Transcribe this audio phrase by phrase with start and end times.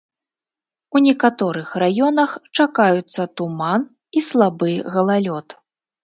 [0.99, 2.31] У некаторых раёнах
[2.63, 3.81] чакаюцца туман
[4.21, 5.47] і слабы галалёд.